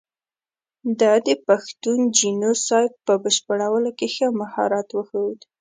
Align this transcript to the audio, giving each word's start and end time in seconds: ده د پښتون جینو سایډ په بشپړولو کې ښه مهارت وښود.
ده 0.99 1.11
د 1.27 1.29
پښتون 1.45 1.99
جینو 2.17 2.51
سایډ 2.65 2.91
په 3.05 3.13
بشپړولو 3.23 3.89
کې 3.97 4.07
ښه 4.15 4.27
مهارت 4.41 4.87
وښود. 4.91 5.39